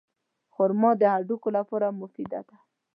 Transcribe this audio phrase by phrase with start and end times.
[0.53, 2.55] خرما د هډوکو لپاره مفیده ده.